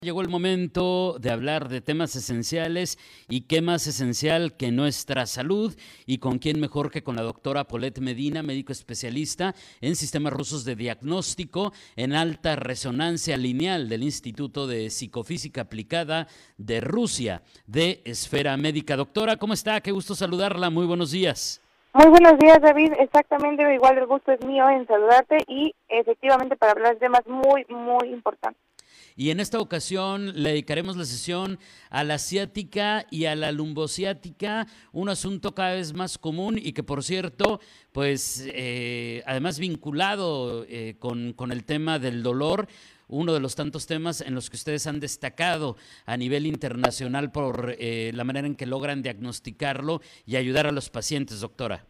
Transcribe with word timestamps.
Llegó 0.00 0.20
el 0.20 0.28
momento 0.28 1.16
de 1.18 1.32
hablar 1.32 1.68
de 1.68 1.80
temas 1.80 2.14
esenciales 2.14 3.00
y 3.28 3.48
qué 3.48 3.60
más 3.60 3.84
esencial 3.88 4.56
que 4.56 4.70
nuestra 4.70 5.26
salud 5.26 5.74
y 6.06 6.18
con 6.18 6.38
quién 6.38 6.60
mejor 6.60 6.92
que 6.92 7.02
con 7.02 7.16
la 7.16 7.22
doctora 7.22 7.64
Paulette 7.64 7.98
Medina, 7.98 8.44
médico 8.44 8.70
especialista 8.70 9.56
en 9.80 9.96
sistemas 9.96 10.32
rusos 10.32 10.64
de 10.64 10.76
diagnóstico 10.76 11.72
en 11.96 12.12
alta 12.12 12.54
resonancia 12.54 13.36
lineal 13.36 13.88
del 13.88 14.04
Instituto 14.04 14.68
de 14.68 14.88
Psicofísica 14.90 15.62
Aplicada 15.62 16.28
de 16.58 16.80
Rusia 16.80 17.42
de 17.66 18.00
Esfera 18.04 18.56
Médica. 18.56 18.94
Doctora, 18.94 19.36
¿cómo 19.36 19.52
está? 19.52 19.80
Qué 19.80 19.90
gusto 19.90 20.14
saludarla. 20.14 20.70
Muy 20.70 20.86
buenos 20.86 21.10
días. 21.10 21.60
Muy 21.92 22.06
buenos 22.06 22.38
días, 22.38 22.60
David. 22.62 22.92
Exactamente, 23.00 23.74
igual 23.74 23.98
el 23.98 24.06
gusto 24.06 24.30
es 24.30 24.46
mío 24.46 24.70
en 24.70 24.86
saludarte 24.86 25.38
y 25.48 25.74
efectivamente 25.88 26.54
para 26.54 26.70
hablar 26.70 26.94
de 26.94 27.00
temas 27.00 27.26
muy, 27.26 27.66
muy 27.68 28.10
importantes. 28.10 28.67
Y 29.18 29.30
en 29.30 29.40
esta 29.40 29.58
ocasión 29.58 30.40
le 30.40 30.50
dedicaremos 30.50 30.96
la 30.96 31.04
sesión 31.04 31.58
a 31.90 32.04
la 32.04 32.14
asiática 32.14 33.04
y 33.10 33.24
a 33.24 33.34
la 33.34 33.50
lumbociática, 33.50 34.68
un 34.92 35.08
asunto 35.08 35.56
cada 35.56 35.72
vez 35.72 35.92
más 35.92 36.18
común 36.18 36.56
y 36.56 36.72
que, 36.72 36.84
por 36.84 37.02
cierto, 37.02 37.58
pues 37.90 38.44
eh, 38.46 39.24
además 39.26 39.58
vinculado 39.58 40.64
eh, 40.68 40.94
con, 41.00 41.32
con 41.32 41.50
el 41.50 41.64
tema 41.64 41.98
del 41.98 42.22
dolor, 42.22 42.68
uno 43.08 43.34
de 43.34 43.40
los 43.40 43.56
tantos 43.56 43.88
temas 43.88 44.20
en 44.20 44.36
los 44.36 44.50
que 44.50 44.56
ustedes 44.56 44.86
han 44.86 45.00
destacado 45.00 45.76
a 46.06 46.16
nivel 46.16 46.46
internacional 46.46 47.32
por 47.32 47.74
eh, 47.76 48.12
la 48.14 48.22
manera 48.22 48.46
en 48.46 48.54
que 48.54 48.66
logran 48.66 49.02
diagnosticarlo 49.02 50.00
y 50.26 50.36
ayudar 50.36 50.68
a 50.68 50.72
los 50.72 50.90
pacientes, 50.90 51.40
doctora. 51.40 51.84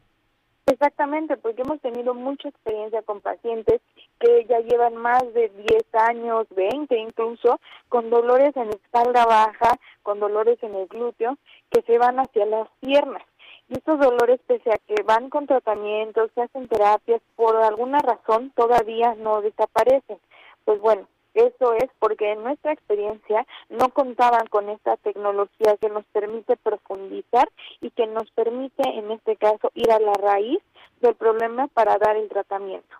Exactamente, 0.80 1.36
porque 1.36 1.62
hemos 1.62 1.80
tenido 1.80 2.14
mucha 2.14 2.48
experiencia 2.48 3.02
con 3.02 3.20
pacientes 3.20 3.80
que 4.20 4.46
ya 4.48 4.60
llevan 4.60 4.94
más 4.94 5.24
de 5.34 5.48
10 5.48 5.92
años, 6.08 6.46
20 6.50 6.96
incluso, 6.96 7.58
con 7.88 8.10
dolores 8.10 8.56
en 8.56 8.68
espalda 8.68 9.26
baja, 9.26 9.76
con 10.04 10.20
dolores 10.20 10.56
en 10.62 10.76
el 10.76 10.86
glúteo, 10.86 11.36
que 11.72 11.82
se 11.82 11.98
van 11.98 12.20
hacia 12.20 12.46
las 12.46 12.68
piernas. 12.78 13.24
Y 13.68 13.76
estos 13.76 13.98
dolores, 13.98 14.38
pese 14.46 14.70
a 14.70 14.78
que 14.78 15.02
van 15.02 15.30
con 15.30 15.48
tratamientos, 15.48 16.30
se 16.36 16.42
hacen 16.42 16.68
terapias, 16.68 17.22
por 17.34 17.56
alguna 17.56 17.98
razón 17.98 18.52
todavía 18.54 19.16
no 19.16 19.42
desaparecen. 19.42 20.20
Pues 20.64 20.80
bueno, 20.80 21.08
eso 21.46 21.74
es 21.74 21.90
porque 21.98 22.32
en 22.32 22.42
nuestra 22.42 22.72
experiencia 22.72 23.46
no 23.68 23.88
contaban 23.90 24.46
con 24.46 24.68
esta 24.68 24.96
tecnología 24.96 25.76
que 25.80 25.88
nos 25.88 26.04
permite 26.06 26.56
profundizar 26.56 27.48
y 27.80 27.90
que 27.90 28.06
nos 28.06 28.30
permite, 28.32 28.82
en 28.82 29.10
este 29.10 29.36
caso, 29.36 29.70
ir 29.74 29.90
a 29.90 30.00
la 30.00 30.14
raíz 30.14 30.60
del 31.00 31.14
problema 31.14 31.68
para 31.68 31.98
dar 31.98 32.16
el 32.16 32.28
tratamiento. 32.28 32.96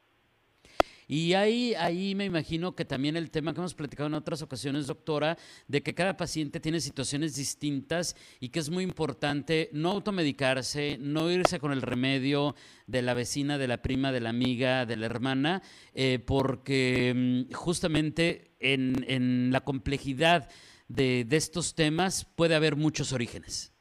Y 1.11 1.33
ahí, 1.33 1.75
ahí 1.75 2.15
me 2.15 2.27
imagino 2.27 2.77
que 2.77 2.85
también 2.85 3.17
el 3.17 3.31
tema 3.31 3.55
que 3.55 3.61
hemos 3.61 3.75
platicado 3.75 4.09
en 4.09 4.15
otras 4.15 4.43
ocasiones, 4.43 4.87
doctora, 4.87 5.39
de 5.67 5.83
que 5.83 5.95
cada 5.95 6.19
paciente 6.19 6.61
tiene 6.61 6.81
situaciones 6.81 7.35
distintas 7.35 8.15
y 8.41 8.51
que 8.51 8.59
es 8.59 8.69
muy 8.69 8.85
importante 8.85 9.71
no 9.73 9.91
automedicarse, 9.91 10.99
no 11.01 11.31
irse 11.31 11.59
con 11.59 11.73
el 11.73 11.81
remedio 11.81 12.55
de 12.87 13.01
la 13.01 13.15
vecina, 13.15 13.57
de 13.57 13.69
la 13.69 13.81
prima, 13.81 14.13
de 14.13 14.21
la 14.21 14.29
amiga, 14.29 14.85
de 14.85 14.97
la 14.99 15.07
hermana, 15.07 15.63
eh, 15.95 16.19
porque 16.19 17.15
mm, 17.17 17.55
justamente 17.55 18.53
en, 18.61 19.07
en 19.09 19.51
la 19.51 19.63
complejidad 19.63 20.51
de, 20.89 21.25
de 21.25 21.37
estos 21.39 21.75
temas 21.75 22.27
puede 22.27 22.55
haber 22.55 22.77
muchos 22.77 23.15
orígenes. 23.15 23.75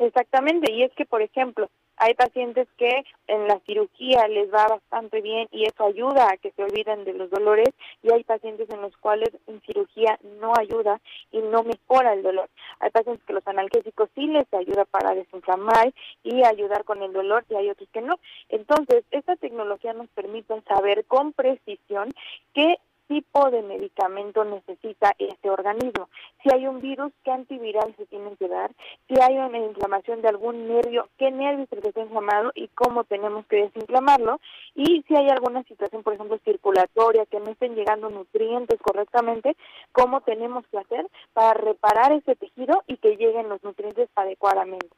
Exactamente, 0.00 0.72
y 0.72 0.82
es 0.82 0.92
que, 0.96 1.04
por 1.04 1.22
ejemplo, 1.22 1.70
hay 1.96 2.14
pacientes 2.14 2.68
que 2.76 3.04
en 3.26 3.46
la 3.46 3.58
cirugía 3.60 4.26
les 4.28 4.52
va 4.52 4.66
bastante 4.68 5.20
bien 5.20 5.48
y 5.52 5.64
eso 5.64 5.84
ayuda 5.84 6.28
a 6.30 6.36
que 6.36 6.50
se 6.52 6.62
olviden 6.62 7.04
de 7.04 7.14
los 7.14 7.30
dolores 7.30 7.68
y 8.02 8.12
hay 8.12 8.24
pacientes 8.24 8.68
en 8.70 8.82
los 8.82 8.96
cuales 8.96 9.30
en 9.46 9.60
cirugía 9.62 10.18
no 10.40 10.52
ayuda 10.56 11.00
y 11.30 11.38
no 11.38 11.62
mejora 11.62 12.14
el 12.14 12.22
dolor. 12.22 12.48
Hay 12.80 12.90
pacientes 12.90 13.24
que 13.26 13.32
los 13.32 13.46
analgésicos 13.46 14.08
sí 14.14 14.26
les 14.26 14.52
ayuda 14.52 14.84
para 14.84 15.14
desinflamar 15.14 15.92
y 16.22 16.44
ayudar 16.44 16.84
con 16.84 17.02
el 17.02 17.12
dolor 17.12 17.44
y 17.48 17.54
hay 17.54 17.70
otros 17.70 17.88
que 17.92 18.00
no. 18.00 18.18
Entonces, 18.48 19.04
esta 19.10 19.36
tecnología 19.36 19.92
nos 19.92 20.08
permite 20.08 20.60
saber 20.62 21.04
con 21.06 21.32
precisión 21.32 22.10
qué 22.54 22.76
tipo 23.08 23.50
de 23.50 23.62
medicamento 23.62 24.44
necesita 24.44 25.14
este 25.18 25.50
organismo. 25.50 26.08
Si 26.42 26.52
hay 26.52 26.66
un 26.66 26.80
virus, 26.80 27.12
¿qué 27.24 27.30
antiviral 27.30 27.94
se 27.96 28.06
tiene 28.06 28.36
que 28.36 28.48
dar? 28.48 28.70
Si 29.08 29.20
hay 29.20 29.38
una 29.38 29.58
inflamación 29.58 30.22
de 30.22 30.28
algún 30.28 30.68
nervio, 30.68 31.08
¿qué 31.18 31.30
nervio 31.30 31.66
que 31.66 31.88
está 31.88 32.00
inflamado 32.00 32.52
y 32.54 32.68
cómo 32.68 33.04
tenemos 33.04 33.46
que 33.46 33.56
desinflamarlo? 33.56 34.40
Y 34.74 35.02
si 35.06 35.16
hay 35.16 35.28
alguna 35.28 35.62
situación, 35.64 36.02
por 36.02 36.14
ejemplo, 36.14 36.38
circulatoria, 36.44 37.26
que 37.26 37.40
no 37.40 37.50
estén 37.50 37.74
llegando 37.74 38.10
nutrientes 38.10 38.80
correctamente, 38.80 39.56
¿cómo 39.92 40.20
tenemos 40.22 40.66
que 40.68 40.78
hacer 40.78 41.06
para 41.32 41.54
reparar 41.54 42.12
ese 42.12 42.36
tejido 42.36 42.82
y 42.86 42.96
que 42.96 43.16
lleguen 43.16 43.48
los 43.48 43.62
nutrientes 43.62 44.08
adecuadamente? 44.14 44.88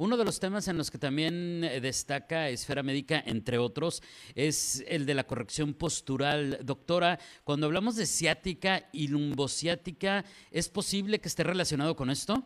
Uno 0.00 0.16
de 0.16 0.24
los 0.24 0.40
temas 0.40 0.66
en 0.66 0.78
los 0.78 0.90
que 0.90 0.96
también 0.96 1.62
eh, 1.62 1.78
destaca 1.78 2.48
Esfera 2.48 2.82
Médica, 2.82 3.22
entre 3.26 3.58
otros, 3.58 4.02
es 4.34 4.82
el 4.88 5.04
de 5.04 5.12
la 5.12 5.24
corrección 5.24 5.74
postural. 5.74 6.58
Doctora, 6.62 7.18
cuando 7.44 7.66
hablamos 7.66 7.96
de 7.96 8.06
ciática 8.06 8.88
y 8.92 9.08
lumbociática, 9.08 10.24
¿es 10.50 10.70
posible 10.70 11.20
que 11.20 11.28
esté 11.28 11.44
relacionado 11.44 11.96
con 11.96 12.08
esto? 12.08 12.42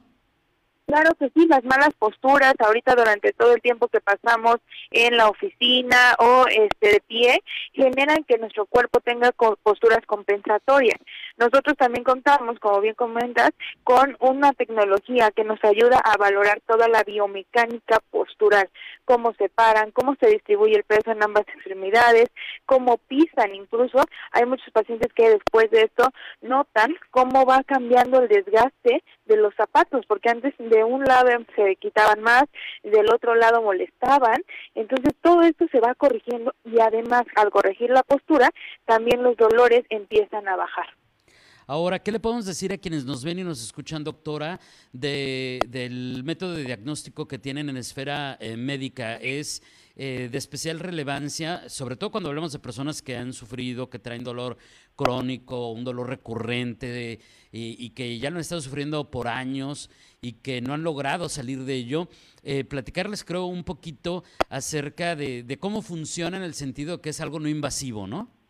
Claro 0.87 1.15
que 1.15 1.31
sí, 1.31 1.47
las 1.47 1.65
malas 1.65 1.95
posturas 1.99 2.55
ahorita 2.59 2.95
durante 2.95 3.33
todo 3.33 3.55
el 3.55 3.63
tiempo 3.63 3.89
que 3.89 4.01
pasamos 4.01 4.57
en 4.91 5.17
la 5.17 5.29
oficina 5.29 6.15
o 6.19 6.47
este 6.49 6.89
de 6.89 7.01
pie 7.07 7.43
generan 7.73 8.23
que 8.25 8.37
nuestro 8.37 8.67
cuerpo 8.67 9.01
tenga 9.01 9.33
posturas 9.33 10.05
compensatorias. 10.07 11.01
Nosotros 11.37 11.77
también 11.77 12.05
contamos, 12.05 12.59
como 12.61 12.81
bien 12.81 12.95
comentas, 12.95 13.51
con 13.83 14.17
una 14.21 14.53
tecnología 14.53 15.33
que 15.33 15.43
nos 15.43 15.59
ayuda 15.65 15.99
a 15.99 16.17
valorar 16.17 16.61
toda 16.67 16.87
la 16.87 17.03
biomecánica 17.03 17.99
postural, 18.11 18.69
cómo 19.05 19.35
se 19.35 19.49
paran, 19.49 19.91
cómo 19.91 20.15
se 20.21 20.29
distribuye 20.29 20.77
el 20.77 20.85
peso 20.85 21.11
en 21.11 21.25
ambas 21.25 21.47
extremidades, 21.49 22.31
cómo 22.67 22.99
pisan 22.99 23.55
incluso. 23.55 23.99
Hay 24.31 24.47
muchos 24.47 24.71
pacientes 24.71 25.13
que 25.13 25.29
después 25.29 25.71
de 25.73 25.83
esto 25.83 26.09
notan 26.41 26.95
cómo 27.11 27.45
va 27.45 27.65
cambiando 27.65 28.21
el 28.21 28.29
desgaste 28.29 29.03
de 29.25 29.37
los 29.37 29.55
zapatos, 29.57 30.07
porque 30.07 30.31
antes 30.31 30.55
de 30.59 30.85
un 30.85 31.03
lado 31.05 31.31
se 31.57 31.77
quitaban 31.77 32.23
más, 32.23 32.45
del 32.83 33.13
otro 33.13 33.35
lado 33.35 33.63
molestaban, 33.63 34.45
entonces 34.75 35.15
todo 35.21 35.43
esto 35.43 35.67
se 35.73 35.81
va 35.81 35.95
corrigiendo 35.95 36.55
y 36.65 36.79
además 36.81 37.25
al 37.35 37.51
corregir 37.51 37.91
la 37.91 38.03
postura, 38.03 38.51
también 38.85 39.23
los 39.23 39.37
dolores 39.37 39.85
empiezan 39.89 40.47
a 40.49 40.57
bajar. 40.57 40.87
Ahora, 41.67 42.03
¿qué 42.03 42.13
le 42.13 42.21
podemos 42.21 42.45
decir 42.45 42.75
a 42.75 42.79
quienes 42.79 43.07
nos 43.07 43.25
ven 43.25 43.39
y 43.39 43.43
nos 43.43 43.63
escuchan, 43.63 44.05
doctora, 44.05 44.61
de, 44.93 45.59
del 45.67 46.23
método 46.23 46.53
de 46.53 46.65
diagnóstico 46.65 47.27
que 47.27 47.39
tienen 47.39 47.71
en 47.71 47.79
esfera 47.79 48.37
eh, 48.39 48.55
médica? 48.59 49.17
Es 49.17 49.63
eh, 49.97 50.29
de 50.31 50.37
especial 50.37 50.79
relevancia, 50.79 51.67
sobre 51.71 51.97
todo 51.97 52.11
cuando 52.11 52.29
hablamos 52.29 52.53
de 52.53 52.59
personas 52.59 53.01
que 53.01 53.17
han 53.17 53.33
sufrido, 53.33 53.89
que 53.89 53.99
traen 53.99 54.25
dolor 54.25 54.59
crónico, 54.95 55.71
un 55.73 55.85
dolor 55.85 56.11
recurrente 56.11 57.19
y, 57.51 57.91
que 57.91 58.19
ya 58.19 58.29
lo 58.29 58.37
han 58.37 58.43
estado 58.43 58.61
sufriendo 58.61 59.11
por 59.11 59.29
años 59.29 59.89
y 60.21 60.33
que 60.33 60.61
no 60.61 60.75
han 60.75 60.83
logrado 60.83 61.31
salir 61.31 61.65
de 61.65 61.77
ello. 61.77 62.09
Eh, 62.43 62.65
platicarles, 62.65 63.25
creo, 63.25 63.47
un 63.47 63.65
poquito 63.65 64.23
acerca 64.51 65.17
de, 65.17 65.43
de 65.45 65.59
cómo 65.59 65.81
funciona 65.81 66.37
en 66.37 66.43
el 66.43 66.53
sentido 66.53 67.01
que 67.01 67.09
es 67.09 67.21
algo 67.23 67.41
no 67.41 67.49
invasivo, 67.49 68.07
¿no? 68.07 68.44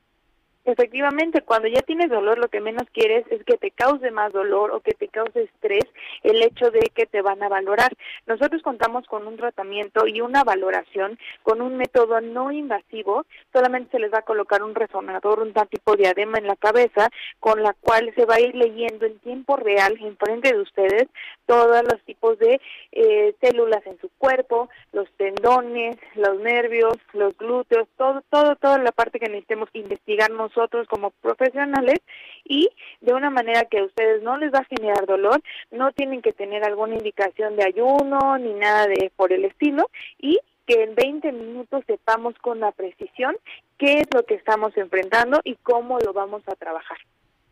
Efectivamente, 0.66 1.42
cuando 1.42 1.68
ya 1.68 1.82
tienes 1.82 2.08
dolor, 2.08 2.38
lo 2.38 2.48
que 2.48 2.60
menos 2.60 2.84
quieres 2.90 3.26
es 3.30 3.44
que 3.44 3.58
te 3.58 3.70
cause 3.70 4.10
más 4.10 4.32
dolor 4.32 4.70
o 4.70 4.80
que 4.80 4.94
te 4.94 5.08
cause 5.08 5.42
estrés 5.42 5.84
el 6.22 6.42
hecho 6.42 6.70
de 6.70 6.90
que 6.94 7.04
te 7.04 7.20
van 7.20 7.42
a 7.42 7.50
valorar. 7.50 7.92
Nosotros 8.26 8.62
contamos 8.62 9.06
con 9.06 9.26
un 9.26 9.36
tratamiento 9.36 10.06
y 10.06 10.22
una 10.22 10.42
valoración 10.42 11.18
con 11.42 11.60
un 11.60 11.76
método 11.76 12.22
no 12.22 12.50
invasivo, 12.50 13.26
solamente 13.52 13.90
se 13.90 13.98
les 13.98 14.12
va 14.12 14.18
a 14.18 14.22
colocar 14.22 14.62
un 14.62 14.74
resonador, 14.74 15.40
un 15.40 15.52
tipo 15.68 15.96
de 15.96 16.08
adema 16.08 16.38
en 16.38 16.46
la 16.46 16.56
cabeza, 16.56 17.10
con 17.40 17.62
la 17.62 17.74
cual 17.74 18.12
se 18.14 18.24
va 18.24 18.36
a 18.36 18.40
ir 18.40 18.54
leyendo 18.54 19.04
en 19.04 19.18
tiempo 19.18 19.56
real, 19.56 19.98
en 20.00 20.16
frente 20.16 20.52
de 20.52 20.60
ustedes, 20.60 21.08
todos 21.46 21.82
los 21.82 22.00
tipos 22.04 22.38
de 22.38 22.60
eh, 22.92 23.34
células 23.40 23.86
en 23.86 23.98
su 24.00 24.08
cuerpo, 24.16 24.70
los 24.92 25.10
tendones, 25.18 25.96
los 26.14 26.38
nervios, 26.40 26.96
los 27.12 27.36
glúteos, 27.36 27.86
todo, 27.98 28.22
todo, 28.30 28.56
toda 28.56 28.78
la 28.78 28.92
parte 28.92 29.20
que 29.20 29.28
necesitemos 29.28 29.68
investigar 29.74 30.32
nosotros 30.54 30.86
como 30.88 31.10
profesionales 31.10 32.00
y 32.44 32.68
de 33.00 33.12
una 33.12 33.30
manera 33.30 33.64
que 33.64 33.78
a 33.78 33.84
ustedes 33.84 34.22
no 34.22 34.36
les 34.36 34.52
va 34.52 34.58
a 34.58 34.76
generar 34.76 35.06
dolor, 35.06 35.42
no 35.70 35.92
tienen 35.92 36.22
que 36.22 36.32
tener 36.32 36.64
alguna 36.64 36.94
indicación 36.94 37.56
de 37.56 37.64
ayuno 37.64 38.38
ni 38.38 38.52
nada 38.54 38.86
de 38.86 39.10
por 39.16 39.32
el 39.32 39.44
estilo 39.44 39.90
y 40.18 40.38
que 40.66 40.82
en 40.82 40.94
20 40.94 41.32
minutos 41.32 41.84
sepamos 41.86 42.34
con 42.40 42.60
la 42.60 42.72
precisión 42.72 43.36
qué 43.78 43.98
es 43.98 44.06
lo 44.14 44.24
que 44.24 44.34
estamos 44.34 44.76
enfrentando 44.76 45.40
y 45.44 45.56
cómo 45.56 45.98
lo 45.98 46.12
vamos 46.12 46.42
a 46.46 46.54
trabajar. 46.54 46.96